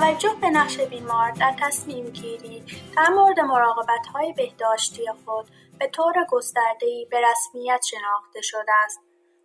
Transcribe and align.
توجه 0.00 0.34
به 0.40 0.50
نقش 0.50 0.80
بیمار 0.80 1.30
در 1.30 1.54
تصمیم 1.60 2.10
گیری 2.10 2.64
در 2.96 3.08
مورد 3.08 3.40
مراقبت 3.40 4.06
های 4.14 4.32
بهداشتی 4.32 5.02
خود 5.24 5.46
به 5.78 5.88
طور 5.88 6.12
گسترده‌ای 6.30 7.06
به 7.10 7.20
رسمیت 7.20 7.80
شناخته 7.90 8.40
شده 8.42 8.72
است 8.84 9.00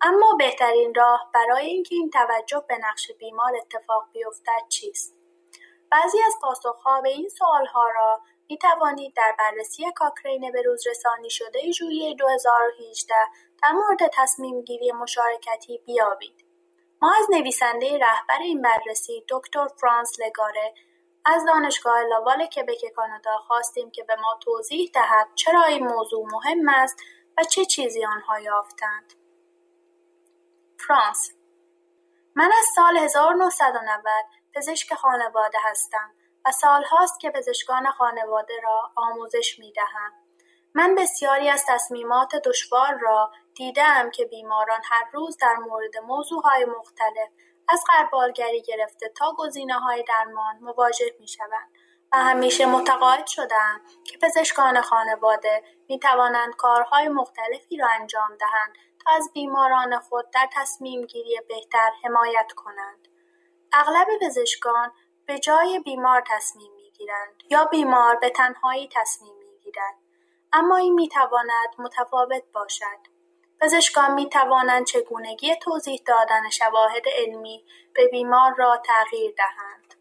اما 0.00 0.36
بهترین 0.38 0.94
راه 0.94 1.30
برای 1.34 1.66
اینکه 1.66 1.94
این 1.94 2.10
توجه 2.10 2.64
به 2.68 2.78
نقش 2.78 3.10
بیمار 3.18 3.52
اتفاق 3.56 4.04
بیفتد 4.12 4.68
چیست 4.68 5.16
بعضی 5.90 6.18
از 6.26 6.34
پاسخها 6.42 7.00
به 7.00 7.08
این 7.08 7.28
سوالها 7.28 7.88
را 7.94 8.20
می 8.48 8.58
توانید 8.58 9.14
در 9.16 9.34
بررسی 9.38 9.92
کاکرین 9.96 10.52
رسانی 10.90 11.30
شده 11.30 11.72
ژوئیه 11.72 12.14
2018 12.14 13.14
در 13.62 13.72
مورد 13.72 14.10
تصمیم 14.12 14.62
گیری 14.62 14.92
مشارکتی 14.92 15.80
بیابید. 15.86 16.51
ما 17.02 17.12
از 17.20 17.26
نویسنده 17.30 17.98
رهبر 17.98 18.42
این 18.42 18.62
بررسی 18.62 19.24
دکتر 19.28 19.66
فرانس 19.80 20.20
لگاره 20.20 20.74
از 21.24 21.44
دانشگاه 21.46 22.00
لاوال 22.02 22.46
کبک 22.46 22.92
کانادا 22.96 23.38
خواستیم 23.38 23.90
که 23.90 24.04
به 24.04 24.16
ما 24.16 24.38
توضیح 24.40 24.90
دهد 24.94 25.28
چرا 25.34 25.62
این 25.62 25.86
موضوع 25.86 26.26
مهم 26.32 26.68
است 26.68 26.96
و 27.38 27.44
چه 27.44 27.64
چیزی 27.64 28.04
آنها 28.04 28.40
یافتند. 28.40 29.12
فرانس 30.86 31.32
من 32.34 32.50
از 32.58 32.64
سال 32.74 32.96
1990 32.96 34.04
پزشک 34.54 34.94
خانواده 34.94 35.58
هستم 35.62 36.10
و 36.44 36.50
سالهاست 36.50 37.20
که 37.20 37.30
پزشکان 37.30 37.90
خانواده 37.90 38.54
را 38.62 38.90
آموزش 38.96 39.58
می‌دهم. 39.58 40.12
من 40.74 40.94
بسیاری 40.94 41.48
از 41.48 41.64
تصمیمات 41.68 42.36
دشوار 42.36 42.98
را 43.00 43.32
دیدم 43.54 44.10
که 44.10 44.24
بیماران 44.24 44.80
هر 44.84 45.04
روز 45.12 45.36
در 45.36 45.56
مورد 45.56 45.98
موضوعهای 45.98 46.64
مختلف 46.64 47.28
از 47.68 47.84
قربالگری 47.88 48.62
گرفته 48.62 49.08
تا 49.08 49.36
های 49.82 50.04
درمان 50.08 50.58
مواجه 50.60 51.14
می‌شوند 51.20 51.72
و 52.12 52.16
همیشه 52.16 52.66
متقاعد 52.66 53.26
شدم 53.26 53.80
که 54.04 54.18
پزشکان 54.18 54.80
خانواده 54.80 55.62
می 55.88 55.98
توانند 55.98 56.56
کارهای 56.56 57.08
مختلفی 57.08 57.76
را 57.76 57.88
انجام 58.00 58.36
دهند 58.36 58.74
تا 59.04 59.12
از 59.12 59.30
بیماران 59.34 59.98
خود 59.98 60.30
در 60.30 60.48
تصمیم 60.52 61.06
گیری 61.06 61.40
بهتر 61.48 61.90
حمایت 62.04 62.52
کنند. 62.56 63.08
اغلب 63.72 64.06
پزشکان 64.20 64.92
به 65.26 65.38
جای 65.38 65.78
بیمار 65.78 66.22
تصمیم 66.26 66.72
می‌گیرند 66.76 67.42
یا 67.50 67.64
بیمار 67.64 68.16
به 68.16 68.30
تنهایی 68.30 68.88
تصمیم 68.92 69.34
می‌گیرد 69.36 69.94
اما 70.52 70.76
این 70.76 70.94
می‌تواند 70.94 71.68
متفاوت 71.78 72.42
باشد 72.54 73.11
پزشکان 73.62 74.14
می 74.14 74.28
توانند 74.28 74.86
چگونگی 74.86 75.56
توضیح 75.56 76.02
دادن 76.06 76.50
شواهد 76.50 77.02
علمی 77.16 77.64
به 77.94 78.08
بیمار 78.08 78.54
را 78.58 78.82
تغییر 78.86 79.34
دهند. 79.38 79.94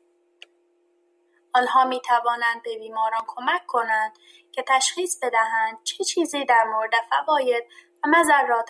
آنها 1.53 1.85
می 1.85 2.01
توانند 2.01 2.63
به 2.63 2.77
بیماران 2.77 3.21
کمک 3.27 3.65
کنند 3.67 4.19
که 4.51 4.63
تشخیص 4.67 5.19
بدهند 5.19 5.83
چه 5.83 6.03
چیزی 6.03 6.45
در 6.45 6.63
مورد 6.63 6.91
فواید 7.09 7.63
و 8.03 8.07
مذرات 8.07 8.69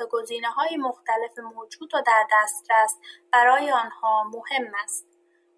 های 0.55 0.77
مختلف 0.77 1.39
موجود 1.39 1.95
و 1.95 2.01
در 2.01 2.27
دسترس 2.31 2.97
برای 3.31 3.71
آنها 3.71 4.23
مهم 4.23 4.71
است. 4.83 5.07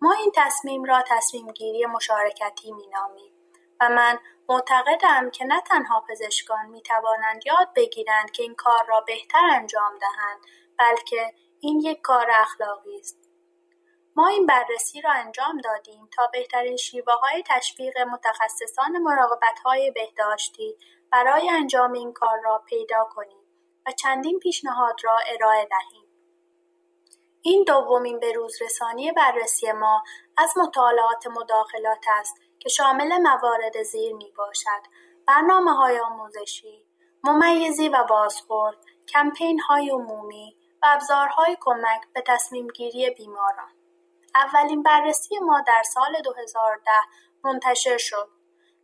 ما 0.01 0.13
این 0.13 0.31
تصمیم 0.35 0.83
را 0.83 1.03
تصمیم 1.07 1.51
گیری 1.51 1.85
مشارکتی 1.85 2.71
نامیم 2.71 3.33
و 3.79 3.89
من 3.89 4.19
معتقدم 4.49 5.29
که 5.29 5.45
نه 5.45 5.61
تنها 5.61 6.05
پزشکان 6.09 6.65
می 6.65 6.81
توانند 6.81 7.45
یاد 7.45 7.69
بگیرند 7.75 8.31
که 8.31 8.43
این 8.43 8.55
کار 8.55 8.85
را 8.87 9.01
بهتر 9.01 9.45
انجام 9.51 9.91
دهند 10.01 10.41
بلکه 10.79 11.33
این 11.59 11.79
یک 11.79 12.01
کار 12.01 12.31
اخلاقی 12.31 12.99
است. 12.99 13.17
ما 14.15 14.27
این 14.27 14.45
بررسی 14.45 15.01
را 15.01 15.11
انجام 15.11 15.57
دادیم 15.57 16.09
تا 16.11 16.27
بهترین 16.33 16.77
های 17.21 17.43
تشویق 17.47 17.97
متخصصان 17.97 19.07
های 19.65 19.91
بهداشتی 19.91 20.77
برای 21.11 21.49
انجام 21.49 21.93
این 21.93 22.13
کار 22.13 22.39
را 22.43 22.63
پیدا 22.65 23.07
کنیم 23.15 23.43
و 23.85 23.91
چندین 23.91 24.39
پیشنهاد 24.39 24.95
را 25.03 25.17
ارائه 25.27 25.65
دهیم. 25.65 26.03
این 27.41 27.63
دومین 27.63 28.19
بروزرسانی 28.19 29.11
بررسی 29.11 29.71
ما 29.71 30.03
از 30.37 30.53
مطالعات 30.57 31.27
مداخلات 31.27 32.05
است 32.07 32.35
که 32.63 32.69
شامل 32.69 33.17
موارد 33.17 33.83
زیر 33.83 34.15
می‌باشد: 34.15 34.81
های 35.27 35.99
آموزشی، 35.99 36.85
ممیزی 37.23 37.89
و 37.89 38.03
بازخورد، 38.03 38.77
های 39.67 39.89
عمومی 39.89 40.57
و 40.83 40.85
ابزارهای 40.89 41.57
کمک 41.61 42.01
به 42.13 42.23
تصمیمگیری 42.27 43.09
بیماران. 43.09 43.71
اولین 44.35 44.83
بررسی 44.83 45.39
ما 45.39 45.61
در 45.67 45.83
سال 45.93 46.21
2010 46.23 46.91
منتشر 47.43 47.97
شد، 47.97 48.29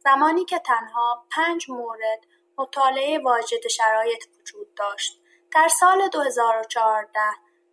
زمانی 0.03 0.45
که 0.45 0.59
تنها 0.59 1.25
پنج 1.31 1.69
مورد 1.69 2.19
مطالعه 2.57 3.19
واجد 3.19 3.67
شرایط 3.67 4.23
وجود 4.39 4.73
داشت. 4.75 5.21
در 5.51 5.67
سال 5.67 6.07
2014 6.07 7.19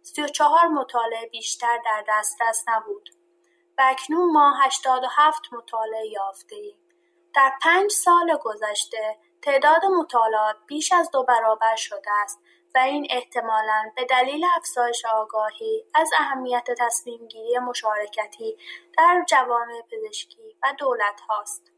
34 0.03 0.69
مطالعه 0.69 1.29
بیشتر 1.29 1.79
در 1.85 2.05
دسترس 2.09 2.65
نبود 2.69 3.16
و 3.79 3.83
اکنون 3.91 4.33
ما 4.33 4.55
87 4.61 5.43
مطالعه 5.53 6.07
یافته‌ایم. 6.07 6.77
در 7.35 7.53
پنج 7.63 7.91
سال 7.91 8.39
گذشته 8.43 9.17
تعداد 9.43 9.85
مطالعات 9.85 10.57
بیش 10.67 10.93
از 10.93 11.11
دو 11.11 11.23
برابر 11.23 11.77
شده 11.77 12.11
است 12.25 12.41
و 12.75 12.79
این 12.79 13.07
احتمالاً 13.11 13.93
به 13.97 14.05
دلیل 14.05 14.47
افزایش 14.57 15.05
آگاهی 15.05 15.85
از 15.95 16.11
اهمیت 16.19 16.67
تصمیمگیری 16.79 17.59
مشارکتی 17.59 18.57
در 18.99 19.25
جوامع 19.29 19.81
پزشکی 19.93 20.57
و 20.63 20.75
دولت 20.79 21.21
هاست. 21.29 21.73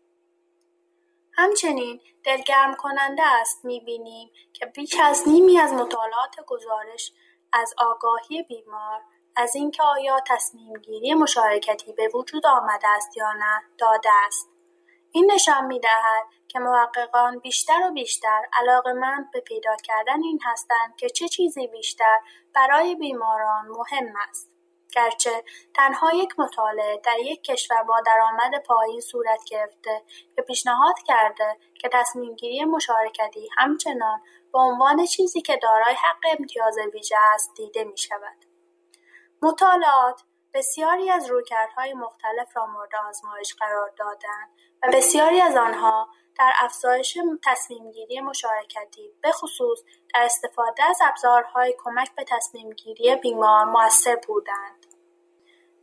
همچنین 1.32 2.00
دلگرم 2.24 2.74
کننده 2.74 3.22
است 3.26 3.64
می‌بینیم 3.64 4.30
که 4.52 4.66
بیش 4.66 4.94
از 5.02 5.28
نیمی 5.28 5.58
از 5.60 5.72
مطالعات 5.72 6.36
گزارش 6.46 7.12
از 7.52 7.74
آگاهی 7.78 8.42
بیمار 8.42 9.00
از 9.38 9.56
اینکه 9.56 9.82
آیا 9.82 10.20
تصمیمگیری 10.26 11.14
مشارکتی 11.14 11.92
به 11.92 12.08
وجود 12.14 12.46
آمده 12.46 12.88
است 12.88 13.16
یا 13.16 13.32
نه 13.32 13.62
داده 13.78 14.10
است. 14.26 14.50
این 15.12 15.30
نشان 15.32 15.66
می‌دهد 15.66 16.26
که 16.48 16.58
محققان 16.58 17.38
بیشتر 17.38 17.88
و 17.88 17.92
بیشتر 17.92 18.42
علاقه‌مند 18.52 19.30
به 19.32 19.40
پیدا 19.40 19.76
کردن 19.76 20.22
این 20.22 20.38
هستند 20.44 20.96
که 20.96 21.08
چه 21.08 21.28
چیزی 21.28 21.66
بیشتر 21.66 22.18
برای 22.54 22.94
بیماران 22.94 23.66
مهم 23.68 24.14
است. 24.28 24.50
گرچه 24.92 25.44
تنها 25.74 26.12
یک 26.12 26.38
مطالعه 26.38 27.00
در 27.04 27.18
یک 27.18 27.42
کشور 27.42 27.82
با 27.82 28.00
درآمد 28.06 28.62
پایین 28.66 29.00
صورت 29.00 29.44
گرفته 29.50 30.02
که 30.36 30.42
پیشنهاد 30.42 30.94
کرده 31.06 31.56
که 31.80 31.88
تصمیمگیری 31.92 32.64
مشارکتی 32.64 33.48
همچنان 33.58 34.20
به 34.52 34.58
عنوان 34.58 35.06
چیزی 35.06 35.40
که 35.40 35.56
دارای 35.62 35.94
حق 35.94 36.38
امتیاز 36.38 36.78
ویژه 36.94 37.16
است 37.34 37.54
دیده 37.56 37.84
می‌شود. 37.84 38.47
مطالعات 39.42 40.22
بسیاری 40.54 41.10
از 41.10 41.30
رویکردهای 41.30 41.94
مختلف 41.94 42.56
را 42.56 42.66
مورد 42.66 42.90
آزمایش 43.08 43.54
قرار 43.54 43.92
دادند 43.98 44.48
و 44.82 44.88
بسیاری 44.92 45.40
از 45.40 45.56
آنها 45.56 46.08
در 46.38 46.52
افزایش 46.58 47.18
تصمیمگیری 47.44 48.20
مشارکتی 48.20 49.12
بخصوص 49.24 49.82
در 50.14 50.22
استفاده 50.22 50.84
از 50.84 50.98
ابزارهای 51.02 51.74
کمک 51.78 52.14
به 52.14 52.24
تصمیمگیری 52.24 53.16
بیمار 53.16 53.64
مؤثر 53.64 54.16
بودند. 54.26 54.86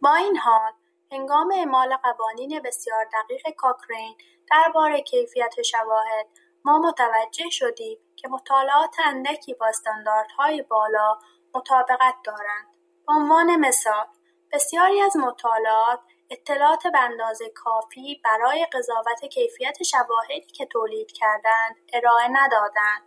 با 0.02 0.16
این 0.16 0.38
حال، 0.38 0.72
هنگام 1.12 1.52
اعمال 1.52 1.96
قوانین 1.96 2.60
بسیار 2.60 3.06
دقیق 3.14 3.50
کاکرین 3.58 4.16
درباره 4.52 5.02
کیفیت 5.02 5.62
شواهد 5.62 6.28
ما 6.66 6.80
متوجه 6.80 7.50
شدیم 7.50 7.98
که 8.16 8.28
مطالعات 8.28 8.96
اندکی 9.06 9.54
با 9.54 9.66
استانداردهای 9.68 10.62
بالا 10.62 11.20
مطابقت 11.56 12.16
دارند. 12.24 12.75
به 13.08 13.14
عنوان 13.14 13.56
مثال، 13.56 14.06
بسیاری 14.52 15.02
از 15.02 15.18
مطالعات 15.18 16.00
اطلاعات 16.30 16.88
به 16.88 17.00
اندازه 17.00 17.50
کافی 17.50 18.22
برای 18.24 18.68
قضاوت 18.74 19.26
کیفیت 19.26 19.84
شواهدی 19.84 20.52
که 20.54 20.66
تولید 20.66 21.12
کردند 21.12 21.76
ارائه 21.94 22.28
ندادند. 22.28 23.04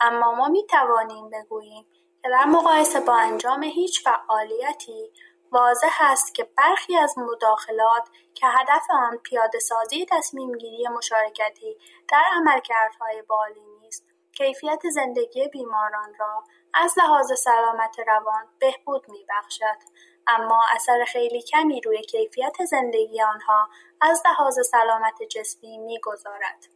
اما 0.00 0.32
ما 0.32 0.48
می 0.48 0.66
توانیم 0.66 1.30
بگوییم 1.30 1.86
که 2.22 2.28
در 2.28 2.44
مقایسه 2.44 3.00
با 3.00 3.16
انجام 3.16 3.62
هیچ 3.62 4.04
فعالیتی 4.04 5.12
واضح 5.52 5.96
است 6.00 6.34
که 6.34 6.44
برخی 6.44 6.96
از 6.96 7.18
مداخلات 7.18 8.08
که 8.34 8.46
هدف 8.46 8.82
آن 8.90 9.16
پیاده‌سازی 9.16 10.06
تصمیمگیری 10.10 10.88
مشارکتی 10.88 11.76
در 12.08 12.22
عملکردهای 12.32 13.22
بالی 13.22 13.64
نیست 13.80 14.06
کیفیت 14.36 14.88
زندگی 14.94 15.48
بیماران 15.48 16.14
را 16.18 16.44
از 16.76 16.98
لحاظ 16.98 17.32
سلامت 17.38 17.96
روان 18.06 18.48
بهبود 18.58 19.04
میبخشد. 19.08 19.78
اما 20.26 20.64
اثر 20.74 21.04
خیلی 21.04 21.42
کمی 21.42 21.80
روی 21.80 22.02
کیفیت 22.02 22.64
زندگی 22.64 23.22
آنها 23.22 23.68
از 24.00 24.22
لحاظ 24.26 24.68
سلامت 24.70 25.22
جسمی 25.22 25.78
می‌گذارد. 25.78 26.68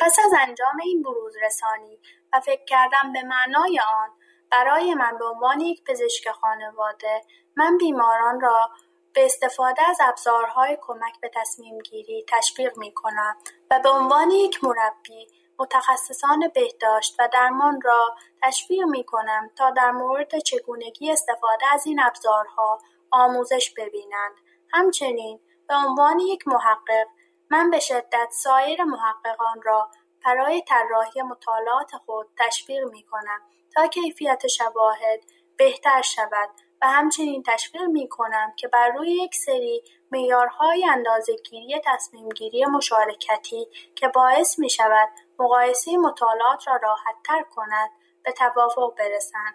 پس 0.00 0.18
از 0.24 0.32
انجام 0.40 0.80
این 0.84 1.02
بروزرسانی 1.02 1.98
و 2.32 2.40
فکر 2.40 2.64
کردن 2.64 3.12
به 3.12 3.22
معنای 3.22 3.80
آن 3.80 4.08
برای 4.50 4.94
من 4.94 5.18
به 5.18 5.24
عنوان 5.24 5.60
یک 5.60 5.84
پزشک 5.84 6.30
خانواده 6.30 7.22
من 7.56 7.78
بیماران 7.78 8.40
را 8.40 8.70
به 9.14 9.24
استفاده 9.24 9.88
از 9.88 9.98
ابزارهای 10.00 10.78
کمک 10.80 11.20
به 11.20 11.30
تصمیمگیری 11.34 12.24
تشویق 12.28 12.78
می‌کنم 12.78 13.36
و 13.70 13.80
به 13.80 13.88
عنوان 13.88 14.30
یک 14.30 14.64
مربی 14.64 15.28
متخصصان 15.58 16.50
بهداشت 16.54 17.16
و 17.18 17.28
درمان 17.32 17.80
را 17.80 18.14
تشویق 18.42 18.84
می‌کنم 18.84 19.50
تا 19.56 19.70
در 19.70 19.90
مورد 19.90 20.38
چگونگی 20.38 21.12
استفاده 21.12 21.66
از 21.72 21.86
این 21.86 22.00
ابزارها 22.00 22.78
آموزش 23.10 23.74
ببینند. 23.76 24.34
همچنین 24.72 25.40
به 25.68 25.74
عنوان 25.74 26.20
یک 26.20 26.48
محقق 26.48 27.06
من 27.50 27.70
به 27.70 27.80
شدت 27.80 28.28
سایر 28.30 28.84
محققان 28.84 29.62
را 29.64 29.90
برای 30.24 30.62
طراحی 30.68 31.22
مطالعات 31.22 31.90
خود 32.06 32.26
تشویق 32.38 32.84
می‌کنم 32.84 33.40
تا 33.74 33.86
کیفیت 33.86 34.46
شواهد 34.46 35.20
بهتر 35.56 36.02
شود 36.02 36.48
و 36.82 36.86
همچنین 36.88 37.42
تشویق 37.42 37.82
می‌کنم 37.82 38.52
که 38.56 38.68
بر 38.68 38.88
روی 38.88 39.10
یک 39.10 39.34
سری 39.34 39.82
معیارهای 40.10 40.86
اندازهگیری 40.90 41.80
تصمیمگیری 41.84 42.64
مشارکتی 42.64 43.66
که 43.94 44.08
باعث 44.08 44.58
می‌شود 44.58 45.08
مقایسه 45.38 45.96
مطالعات 45.96 46.68
را 46.68 46.76
راحتتر 46.82 47.42
کند 47.54 47.90
به 48.24 48.32
توافق 48.32 48.94
برسند. 48.98 49.54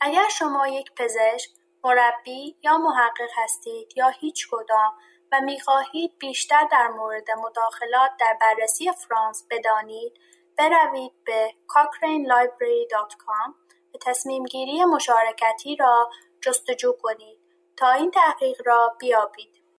اگر 0.00 0.28
شما 0.28 0.68
یک 0.68 0.92
پزشک، 0.96 1.50
مربی 1.84 2.56
یا 2.62 2.78
محقق 2.78 3.30
هستید 3.34 3.92
یا 3.96 4.08
هیچ 4.08 4.48
کدام 4.50 4.92
و 5.32 5.40
می‌خواهید 5.40 6.18
بیشتر 6.18 6.68
در 6.72 6.88
مورد 6.88 7.30
مداخلات 7.30 8.10
در 8.20 8.38
بررسی 8.40 8.92
فرانس 8.92 9.46
بدانید 9.50 10.12
بروید 10.58 11.12
به 11.24 11.54
cochranelibrary.com 11.68 13.54
و 13.94 13.98
تصمیمگیری 14.02 14.84
مشارکتی 14.84 15.76
را 15.76 16.10
جستجو 16.40 16.92
کنید 17.02 17.40
تا 17.76 17.90
این 17.90 18.10
تحقیق 18.10 18.62
را 18.64 18.96
بیابید. 19.00 19.55